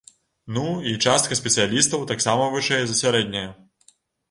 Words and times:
Ну, 0.55 0.63
і 0.91 0.93
частка 1.07 1.37
спецыялістаў 1.41 2.07
таксама 2.13 2.49
вышэй 2.57 2.83
за 2.91 2.99
сярэдняе. 3.03 3.47